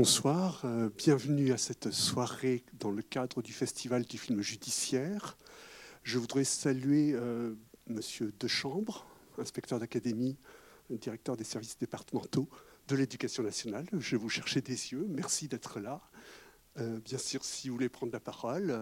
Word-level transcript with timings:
bonsoir. 0.00 0.62
Euh, 0.64 0.88
bienvenue 0.96 1.52
à 1.52 1.58
cette 1.58 1.90
soirée 1.90 2.64
dans 2.78 2.90
le 2.90 3.02
cadre 3.02 3.42
du 3.42 3.52
Festival 3.52 4.06
du 4.06 4.16
film 4.16 4.40
judiciaire. 4.40 5.36
Je 6.04 6.18
voudrais 6.18 6.44
saluer 6.44 7.12
euh, 7.12 7.52
Monsieur 7.86 8.32
Dechambre, 8.40 9.04
inspecteur 9.36 9.78
d'académie, 9.78 10.38
directeur 10.88 11.36
des 11.36 11.44
services 11.44 11.76
départementaux 11.76 12.48
de 12.88 12.96
l'éducation 12.96 13.42
nationale. 13.42 13.84
Je 13.92 14.16
vous 14.16 14.30
cherchais 14.30 14.62
des 14.62 14.92
yeux. 14.92 15.04
Merci 15.06 15.48
d'être 15.48 15.80
là. 15.80 16.00
Euh, 16.78 16.98
bien 17.00 17.18
sûr, 17.18 17.44
si 17.44 17.68
vous 17.68 17.74
voulez 17.74 17.90
prendre 17.90 18.14
la 18.14 18.20
parole. 18.20 18.74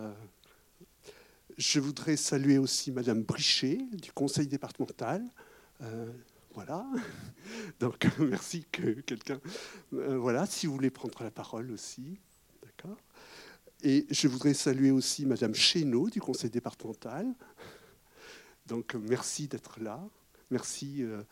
je 1.57 1.81
voudrais 1.81 2.17
saluer 2.17 2.59
aussi 2.59 2.93
Madame 2.93 3.25
Brichet 3.25 3.79
du 3.91 4.13
conseil 4.13 4.47
départemental. 4.47 5.25
Voilà. 6.59 6.85
Donc, 7.79 8.09
merci 8.19 8.67
que 8.73 9.01
quelqu'un. 9.03 9.41
Euh, 9.93 10.19
voilà, 10.19 10.45
si 10.45 10.67
vous 10.67 10.73
voulez 10.73 10.91
prendre 10.91 11.23
la 11.23 11.31
parole 11.31 11.71
aussi. 11.71 12.19
D'accord. 12.65 12.97
Et 13.85 14.09
je 14.11 14.27
voudrais 14.27 14.55
saluer 14.55 14.91
aussi 14.91 15.25
Madame 15.25 15.55
Chénaud 15.55 16.11
du 16.11 16.21
conseil 16.21 16.51
départemental. 16.51 17.33
Donc, 18.67 18.97
merci 18.97 19.47
d'être 19.47 19.79
là. 19.79 20.05
Merci 20.51 21.05
euh, 21.05 21.23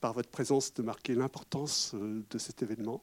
par 0.00 0.12
votre 0.12 0.28
présence 0.28 0.74
de 0.74 0.82
marquer 0.82 1.14
l'importance 1.14 1.92
euh, 1.94 2.22
de 2.28 2.36
cet 2.36 2.62
événement. 2.62 3.02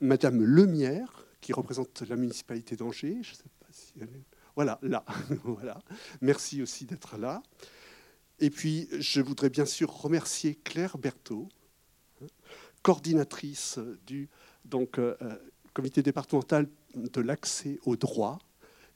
Madame 0.00 0.42
Lemierre, 0.42 1.26
qui 1.40 1.54
représente 1.54 2.02
la 2.02 2.16
municipalité 2.16 2.76
d'Angers. 2.76 3.20
Voilà, 4.54 4.78
là. 4.82 5.04
voilà. 5.44 5.78
Merci 6.20 6.60
aussi 6.60 6.84
d'être 6.84 7.16
là. 7.16 7.42
Et 8.40 8.50
puis, 8.50 8.88
je 8.98 9.20
voudrais 9.20 9.50
bien 9.50 9.66
sûr 9.66 9.90
remercier 9.92 10.54
Claire 10.54 10.96
Berthaud, 10.96 11.48
coordinatrice 12.82 13.78
du 14.06 14.28
donc, 14.64 14.98
euh, 14.98 15.16
euh, 15.22 15.36
comité 15.72 16.02
départemental 16.02 16.68
de 16.94 17.20
l'accès 17.20 17.78
au 17.84 17.96
droit 17.96 18.38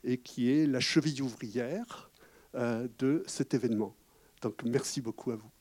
et 0.03 0.17
qui 0.17 0.51
est 0.51 0.65
la 0.65 0.79
cheville 0.79 1.21
ouvrière 1.21 2.11
euh, 2.55 2.87
de 2.99 3.23
cet 3.27 3.53
événement. 3.53 3.95
Donc, 4.41 4.63
merci 4.63 5.01
beaucoup 5.01 5.31
à 5.31 5.35
vous. 5.35 5.52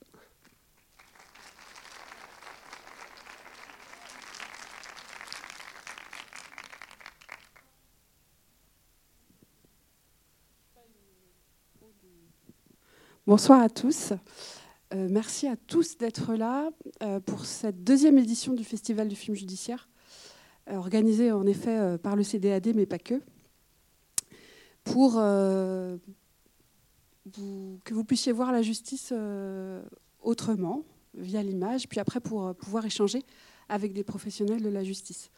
Bonsoir 13.24 13.62
à 13.62 13.68
tous. 13.68 14.12
Euh, 14.92 15.06
merci 15.08 15.46
à 15.46 15.54
tous 15.54 15.96
d'être 15.96 16.34
là 16.34 16.70
euh, 17.04 17.20
pour 17.20 17.44
cette 17.44 17.84
deuxième 17.84 18.18
édition 18.18 18.52
du 18.52 18.64
Festival 18.64 19.06
du 19.06 19.14
film 19.14 19.36
judiciaire, 19.36 19.88
euh, 20.68 20.74
organisée 20.74 21.30
en 21.30 21.46
effet 21.46 21.98
par 21.98 22.16
le 22.16 22.24
CDAD, 22.24 22.74
mais 22.74 22.84
pas 22.84 22.98
que, 22.98 23.22
pour 24.82 25.12
que 25.12 26.00
vous 27.92 28.02
puissiez 28.02 28.32
voir 28.32 28.50
la 28.50 28.62
justice 28.62 29.14
autrement, 30.20 30.82
via 31.14 31.44
l'image, 31.44 31.88
puis 31.88 32.00
après 32.00 32.18
pour 32.18 32.52
pouvoir 32.56 32.84
échanger 32.86 33.22
avec 33.68 33.92
des 33.92 34.02
professionnels 34.02 34.62
de 34.62 34.68
la 34.68 34.82
justice. 34.82 35.30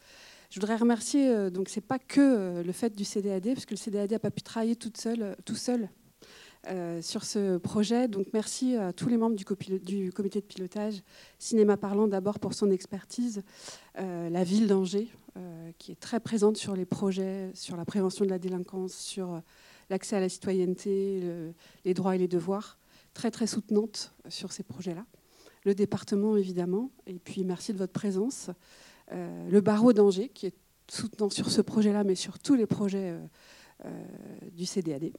Je 0.49 0.59
voudrais 0.59 0.77
remercier, 0.77 1.51
donc 1.51 1.69
c'est 1.69 1.83
pas 1.83 1.99
que 1.99 2.63
le 2.65 2.73
fait 2.73 2.97
du 2.97 3.05
CDAD, 3.05 3.53
parce 3.53 3.67
que 3.67 3.75
le 3.75 3.79
CDAD 3.79 4.13
n'a 4.13 4.19
pas 4.19 4.31
pu 4.31 4.41
travailler 4.41 4.75
toute 4.75 4.97
seule, 4.97 5.37
tout 5.45 5.57
seul 5.57 5.91
euh, 6.69 7.03
sur 7.03 7.25
ce 7.25 7.59
projet. 7.59 8.09
Donc 8.09 8.29
merci 8.33 8.77
à 8.77 8.93
tous 8.93 9.09
les 9.09 9.17
membres 9.17 9.37
du, 9.37 9.45
comité 9.45 10.41
de 10.41 10.47
pilotage, 10.47 11.03
Cinéma 11.39 11.77
Parlant 11.77 12.07
d'abord 12.07 12.39
pour 12.39 12.55
son 12.55 12.71
expertise, 12.71 13.43
euh, 13.99 14.31
la 14.31 14.45
ville 14.45 14.67
d'Angers 14.67 15.09
euh, 15.37 15.71
qui 15.79 15.93
est 15.93 16.01
très 16.01 16.21
présente 16.21 16.57
sur 16.57 16.75
les 16.75 16.87
projets, 16.87 17.51
sur 17.55 17.77
la 17.77 17.85
prévention 17.85 18.25
de 18.25 18.31
la 18.31 18.39
délinquance, 18.39 18.95
sur 18.95 19.43
l'accès 19.91 20.17
à 20.17 20.21
la 20.21 20.29
citoyenneté, 20.29 21.23
les 21.85 21.93
droits 21.93 22.15
et 22.15 22.19
les 22.19 22.29
devoirs, 22.29 22.79
très 23.13 23.31
très 23.31 23.47
soutenante 23.47 24.15
sur 24.29 24.53
ces 24.53 24.63
projets-là. 24.63 25.05
Le 25.65 25.75
département 25.75 26.37
évidemment, 26.37 26.91
et 27.07 27.19
puis 27.19 27.45
merci 27.45 27.75
de 27.75 27.79
votre 27.79 27.93
présence. 27.93 28.51
le 29.11 29.61
barreau 29.61 29.93
d'Angers 29.93 30.31
qui 30.31 30.47
est 30.47 30.57
soutenant 30.91 31.29
sur 31.29 31.51
ce 31.51 31.61
projet-là, 31.61 32.05
mais 32.05 32.15
sur 32.15 32.39
tous 32.39 32.55
les 32.55 32.67
projets 32.67 33.19
du 34.53 34.65
CDAD 34.65 35.13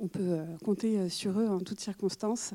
on 0.00 0.08
peut 0.08 0.20
euh, 0.22 0.44
compter 0.64 0.98
euh, 0.98 1.08
sur 1.08 1.38
eux 1.38 1.48
en 1.48 1.60
toutes 1.60 1.80
circonstances. 1.80 2.52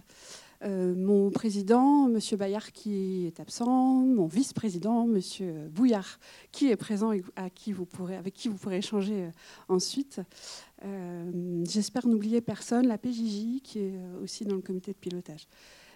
Euh, 0.64 0.96
mon 0.96 1.30
président, 1.30 2.10
M. 2.10 2.20
Bayard, 2.38 2.72
qui 2.72 3.28
est 3.28 3.40
absent, 3.40 4.02
mon 4.02 4.26
vice-président, 4.26 5.08
M. 5.08 5.70
Bouillard, 5.70 6.20
qui 6.52 6.72
est 6.72 6.76
présent 6.76 7.12
et 7.12 7.24
avec 7.36 7.54
qui 7.54 7.74
vous 7.74 7.86
pourrez 7.86 8.78
échanger 8.78 9.30
ensuite. 9.70 10.20
J'espère 11.64 12.08
n'oublier 12.08 12.42
personne, 12.42 12.88
la 12.88 12.98
PJJ, 12.98 13.62
qui 13.62 13.80
est 13.80 13.94
aussi 14.24 14.46
dans 14.46 14.56
le 14.56 14.62
comité 14.62 14.94
de 14.94 14.98
pilotage. 14.98 15.48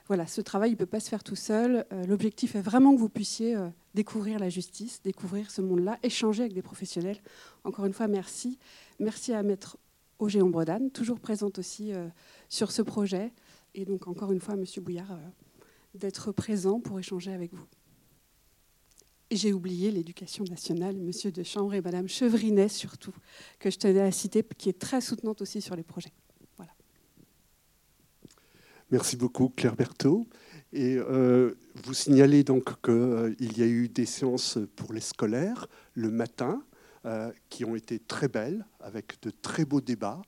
Voilà, 0.06 0.28
ce 0.28 0.41
travail 0.41 0.72
ne 0.72 0.75
peut 0.75 0.85
pas 0.85 1.00
se 1.00 1.09
faire 1.09 1.24
tout 1.24 1.35
seul. 1.35 1.85
L'objectif 2.07 2.56
est 2.56 2.62
vraiment 2.62 2.94
que 2.94 3.00
vous 3.00 3.09
puissiez 3.09 3.57
découvrir 3.96 4.38
la 4.38 4.50
justice, 4.50 5.01
découvrir 5.03 5.50
ce 5.50 5.62
monde-là, 5.62 5.97
échanger 6.03 6.44
avec 6.44 6.53
des 6.53 6.62
professionnels. 6.62 7.18
Encore 7.63 7.85
une 7.85 7.94
fois, 7.94 8.07
merci. 8.07 8.59
Merci 9.00 9.34
à 9.34 9.41
Maître 9.41 9.78
au 10.22 10.30
Géant 10.30 10.50
Bredane, 10.50 10.92
toujours 10.92 11.20
présente 11.20 11.58
aussi 11.58 11.94
euh, 11.94 12.08
sur 12.48 12.72
ce 12.72 12.84
projet. 12.84 13.34
Et 13.74 13.86
donc, 13.86 14.08
encore 14.08 14.32
une 14.32 14.40
fois, 14.40 14.56
Monsieur 14.56 14.82
Bouillard, 14.82 15.12
euh, 15.12 15.66
d'être 15.96 16.32
présent 16.32 16.80
pour 16.80 17.00
échanger 17.00 17.34
avec 17.34 17.54
vous. 17.54 17.66
J'ai 19.31 19.52
oublié 19.52 19.90
l'éducation 19.92 20.44
nationale, 20.44 20.96
Monsieur 20.98 21.31
de 21.31 21.42
Chambre 21.42 21.74
et 21.74 21.81
Madame 21.81 22.08
Chevrinet 22.08 22.68
surtout, 22.68 23.14
que 23.60 23.72
je 23.72 23.80
tenais 23.80 24.02
à 24.02 24.12
citer, 24.12 24.44
qui 24.58 24.70
est 24.70 24.78
très 24.78 25.02
soutenante 25.02 25.42
aussi 25.42 25.60
sur 25.60 25.76
les 25.76 25.84
projets. 25.84 26.12
Voilà. 26.58 26.74
Merci 28.92 29.18
beaucoup, 29.18 29.50
Claire 29.50 29.76
Berthaud. 29.76 30.28
Et 30.74 30.98
euh, 30.98 31.56
vous 31.84 31.94
signalez 31.94 32.44
donc 32.44 32.80
qu'il 32.81 33.58
y 33.58 33.64
a 33.64 33.68
eu 33.68 33.90
des 33.90 34.06
séances 34.06 34.60
pour 34.76 34.94
les 34.94 35.02
scolaires 35.02 35.68
le 35.96 36.12
matin, 36.12 36.64
euh, 37.06 37.31
qui 37.50 37.66
ont 37.66 37.75
été 37.75 37.97
très 37.97 38.28
belles, 38.28 38.63
avec 38.79 39.19
de 39.23 39.31
très 39.31 39.66
beaux 39.66 39.81
débats, 39.81 40.22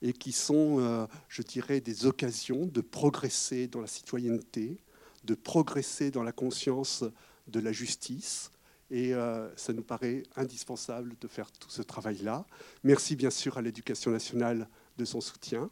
et 0.00 0.12
qui 0.12 0.30
sont, 0.30 0.78
euh, 0.78 1.06
je 1.28 1.42
dirais, 1.42 1.80
des 1.80 2.06
occasions 2.06 2.66
de 2.66 2.80
progresser 2.80 3.66
dans 3.66 3.80
la 3.80 3.88
citoyenneté, 3.88 4.78
de 5.24 5.34
progresser 5.34 6.12
dans 6.12 6.22
la 6.22 6.30
conscience 6.30 7.02
de 7.48 7.58
la 7.58 7.72
justice. 7.72 8.52
Et 8.92 9.12
euh, 9.12 9.48
ça 9.56 9.72
nous 9.72 9.82
paraît 9.82 10.22
indispensable 10.36 11.16
de 11.20 11.26
faire 11.26 11.50
tout 11.50 11.68
ce 11.68 11.82
travail-là. 11.82 12.46
Merci 12.84 13.16
bien 13.16 13.30
sûr 13.30 13.58
à 13.58 13.62
l'éducation 13.62 14.12
nationale 14.12 14.68
de 14.98 15.04
son 15.04 15.20
soutien. 15.20 15.68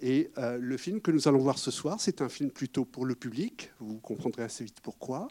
Et 0.00 0.30
le 0.36 0.76
film 0.76 1.00
que 1.00 1.10
nous 1.10 1.26
allons 1.26 1.40
voir 1.40 1.58
ce 1.58 1.72
soir, 1.72 2.00
c'est 2.00 2.22
un 2.22 2.28
film 2.28 2.50
plutôt 2.50 2.84
pour 2.84 3.04
le 3.04 3.16
public. 3.16 3.72
Vous 3.80 3.98
comprendrez 3.98 4.44
assez 4.44 4.62
vite 4.62 4.80
pourquoi. 4.80 5.26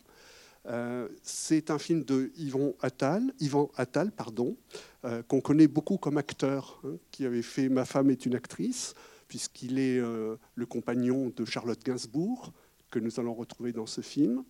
Euh, 0.67 1.07
c'est 1.23 1.71
un 1.71 1.79
film 1.79 2.03
de 2.03 2.31
Yvan 2.37 2.73
Attal, 2.81 3.33
Yvan 3.39 3.71
Attal 3.75 4.11
pardon, 4.11 4.57
euh, 5.05 5.23
qu'on 5.23 5.39
connaît 5.39 5.67
beaucoup 5.67 5.97
comme 5.97 6.17
acteur, 6.17 6.81
hein, 6.83 6.97
qui 7.11 7.25
avait 7.25 7.41
fait 7.41 7.69
Ma 7.69 7.85
femme 7.85 8.09
est 8.09 8.25
une 8.25 8.35
actrice, 8.35 8.93
puisqu'il 9.27 9.79
est 9.79 9.97
euh, 9.97 10.35
le 10.55 10.65
compagnon 10.65 11.31
de 11.35 11.45
Charlotte 11.45 11.81
Gainsbourg, 11.83 12.51
que 12.91 12.99
nous 12.99 13.19
allons 13.19 13.33
retrouver 13.33 13.71
dans 13.71 13.85
ce 13.85 14.01
film. 14.01 14.43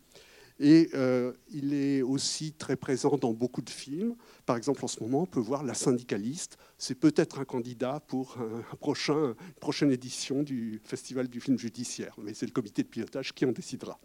Et 0.60 0.90
il 1.52 1.76
est 1.76 2.02
aussi 2.02 2.52
très 2.52 2.76
présent 2.76 3.16
dans 3.18 3.32
beaucoup 3.32 3.62
de 3.62 3.70
films. 3.70 4.16
Par 4.48 4.58
exemple, 4.58 4.84
en 4.84 4.88
ce 4.88 5.04
moment, 5.04 5.22
on 5.22 5.26
peut 5.28 5.40
voir 5.40 5.64
La 5.64 5.76
syndicaliste. 5.76 6.58
C'est 6.80 6.96
peut-être 6.96 7.38
un 7.38 7.46
candidat 7.46 8.00
pour 8.08 8.38
une 8.40 9.36
prochaine 9.60 9.92
édition 9.92 10.42
du 10.42 10.82
Festival 10.84 11.28
du 11.28 11.42
film 11.42 11.60
judiciaire. 11.60 12.16
Mais 12.18 12.34
c'est 12.34 12.48
le 12.48 12.52
comité 12.52 12.82
de 12.82 12.88
pilotage 12.88 13.36
qui 13.36 13.46
en 13.46 13.52
décidera. 13.52 14.00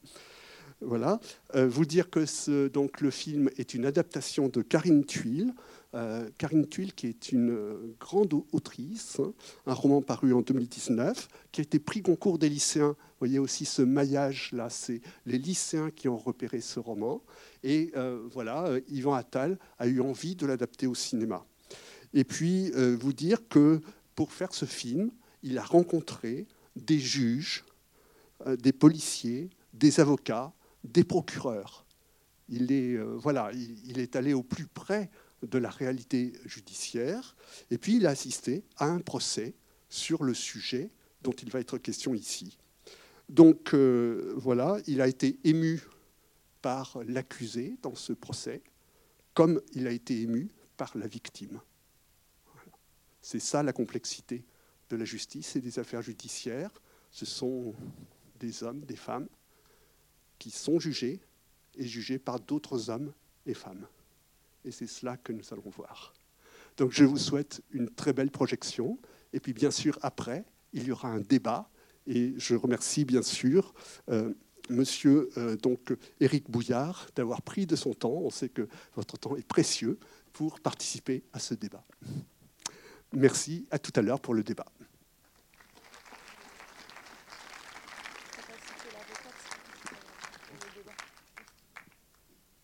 Voilà. 0.85 1.21
Euh, 1.55 1.69
vous 1.69 1.85
dire 1.85 2.11
que 2.11 2.69
donc, 2.69 3.01
le 3.01 3.11
film 3.11 3.51
est 3.57 3.75
une 3.75 3.85
adaptation 3.85 4.49
de 4.49 4.63
Karine 4.63 5.05
Thuil. 5.05 5.53
Euh, 5.95 6.29
Karine 6.39 6.67
Thuil, 6.67 6.93
qui 6.93 7.07
est 7.07 7.31
une 7.31 7.95
grande 8.01 8.35
autrice, 8.53 9.21
hein, 9.21 9.33
un 9.67 9.75
roman 9.75 10.03
paru 10.03 10.33
en 10.33 10.41
2019, 10.41 11.29
qui 11.53 11.61
a 11.61 11.63
été 11.63 11.79
pris 11.79 12.03
concours 12.03 12.39
des 12.39 12.49
lycéens. 12.49 12.97
Vous 12.97 13.19
voyez 13.27 13.39
aussi 13.39 13.65
ce 13.65 13.83
maillage-là, 13.83 14.71
c'est 14.71 15.03
les 15.27 15.39
lycéens 15.39 15.91
qui 15.91 16.09
ont 16.09 16.17
repéré 16.17 16.61
ce 16.61 16.81
roman. 16.81 17.23
Et 17.63 17.93
euh, 17.97 18.27
voilà, 18.33 18.71
Yvan 18.89 19.15
Attal 19.15 19.59
a 19.79 19.87
eu 19.87 20.01
envie 20.01 20.35
de 20.35 20.47
l'adapter 20.47 20.87
au 20.87 20.95
cinéma. 20.95 21.45
Et 22.15 22.25
puis, 22.25 22.71
vous 22.73 23.15
dire 23.15 23.49
que 23.49 23.81
pour 24.15 24.33
faire 24.33 24.53
ce 24.53 24.67
film, 24.67 25.11
il 25.43 25.57
a 25.57 25.63
rencontré 25.63 26.47
des 26.77 26.99
juges, 26.99 27.65
des 28.59 28.73
policiers, 28.73 29.49
des 29.73 29.99
avocats, 29.99 30.53
des 30.85 31.05
procureurs. 31.05 31.87
Il 32.49 32.73
est, 32.73 32.97
euh, 32.97 33.19
il, 33.85 33.99
est 33.99 34.17
allé 34.17 34.35
au 34.35 34.43
plus 34.43 34.67
près 34.67 35.11
de 35.43 35.59
la 35.59 35.71
réalité 35.71 36.33
judiciaire, 36.45 37.37
et 37.71 37.79
puis 37.79 37.97
il 37.97 38.07
a 38.07 38.11
assisté 38.11 38.65
à 38.77 38.87
un 38.87 39.01
procès 39.01 39.55
sur 39.89 40.23
le 40.23 40.35
sujet 40.35 40.91
dont 41.23 41.33
il 41.33 41.51
va 41.51 41.61
être 41.61 41.79
question 41.79 42.15
ici. 42.15 42.59
Donc 43.29 43.75
euh, 43.75 44.35
voilà, 44.37 44.79
il 44.87 45.01
a 45.01 45.09
été 45.09 45.39
ému 45.45 45.83
par 46.61 46.99
l'accusé 47.07 47.77
dans 47.83 47.95
ce 47.95 48.13
procès, 48.13 48.63
comme 49.35 49.61
il 49.73 49.87
a 49.87 49.91
été 49.91 50.21
ému 50.21 50.51
par 50.77 50.97
la 50.97 51.07
victime. 51.07 51.61
C'est 53.21 53.41
ça 53.41 53.63
la 53.63 53.73
complexité 53.73 54.45
de 54.91 54.97
la 54.97 55.05
justice 55.05 55.57
et 55.57 55.61
des 55.61 55.79
affaires 55.79 56.03
judiciaires. 56.03 56.71
Ce 57.11 57.25
sont 57.25 57.75
des 58.41 58.63
hommes, 58.63 58.81
des 58.81 58.97
femmes 58.97 59.29
qui 60.43 60.51
sont 60.51 60.81
jugés 60.81 61.21
et 61.77 61.87
jugés 61.87 62.19
par 62.19 62.41
d'autres 62.41 62.91
hommes 62.91 63.13
et 63.47 63.55
femmes. 63.55 63.87
Et 64.65 64.73
c'est 64.73 64.89
cela 64.89 65.17
que 65.17 65.33
nous 65.33 65.45
allons 65.53 65.71
voir. 65.71 66.13
Donc 66.77 66.91
je 66.91 67.05
vous 67.05 67.17
souhaite 67.17 67.63
une 67.71 67.89
très 67.89 68.13
belle 68.13 68.33
projection. 68.33 68.99
Et 69.33 69.39
puis 69.39 69.53
bien 69.53 69.71
sûr, 69.71 69.97
après, 70.03 70.45
il 70.73 70.83
y 70.83 70.91
aura 70.91 71.11
un 71.11 71.21
débat. 71.21 71.71
Et 72.09 72.35
je 72.39 72.57
remercie 72.57 73.05
bien 73.05 73.23
sûr 73.23 73.73
euh, 74.11 74.35
Monsieur 74.69 75.31
euh, 75.37 75.55
donc 75.55 75.95
Bouillard 76.49 77.07
d'avoir 77.15 77.41
pris 77.43 77.65
de 77.65 77.77
son 77.77 77.95
temps. 77.95 78.11
On 78.11 78.31
sait 78.31 78.49
que 78.49 78.67
votre 78.97 79.17
temps 79.17 79.37
est 79.37 79.47
précieux 79.47 79.97
pour 80.33 80.59
participer 80.59 81.23
à 81.33 81.39
ce 81.39 81.55
débat. 81.55 81.85
Merci. 83.13 83.69
À 83.71 83.79
tout 83.79 83.93
à 83.95 84.03
l'heure 84.03 84.19
pour 84.19 84.35
le 84.35 84.43
débat. 84.43 84.67